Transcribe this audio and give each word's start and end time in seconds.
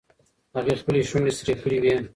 هغې 0.55 0.73
خپلې 0.81 0.99
شونډې 1.09 1.31
سرې 1.39 1.53
کړې 1.61 1.77
وې. 1.83 1.93